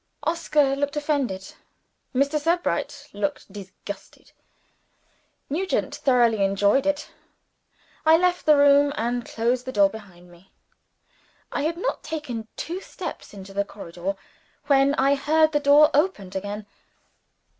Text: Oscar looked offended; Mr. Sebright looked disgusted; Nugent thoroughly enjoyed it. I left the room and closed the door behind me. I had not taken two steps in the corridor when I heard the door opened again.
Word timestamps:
Oscar 0.23 0.75
looked 0.75 0.95
offended; 0.95 1.53
Mr. 2.15 2.39
Sebright 2.39 3.07
looked 3.13 3.53
disgusted; 3.53 4.31
Nugent 5.47 5.93
thoroughly 5.97 6.43
enjoyed 6.43 6.87
it. 6.87 7.11
I 8.03 8.17
left 8.17 8.47
the 8.47 8.57
room 8.57 8.93
and 8.95 9.23
closed 9.23 9.65
the 9.67 9.71
door 9.71 9.91
behind 9.91 10.31
me. 10.31 10.51
I 11.51 11.61
had 11.61 11.77
not 11.77 12.01
taken 12.03 12.47
two 12.57 12.81
steps 12.81 13.31
in 13.31 13.43
the 13.43 13.63
corridor 13.63 14.15
when 14.65 14.95
I 14.95 15.13
heard 15.13 15.51
the 15.51 15.59
door 15.59 15.91
opened 15.93 16.35
again. 16.35 16.65